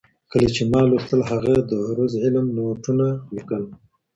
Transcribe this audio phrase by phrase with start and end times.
[0.31, 3.63] کله چي ما لوستل هغه د عروض علم نوټونه لیکل.